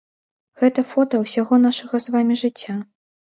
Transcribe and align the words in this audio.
Гэта 0.61 0.83
фота 0.93 1.19
ўсяго 1.25 1.59
нашага 1.67 1.95
з 2.05 2.15
вамі 2.17 2.39
жыцця. 2.43 2.79